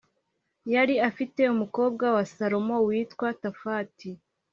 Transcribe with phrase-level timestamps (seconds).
[0.73, 4.09] yari afite umukobwa wa Salomo witwa Tafati